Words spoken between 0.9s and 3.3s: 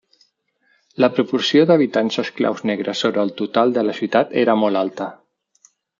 La proporció d'habitants esclaus negres sobre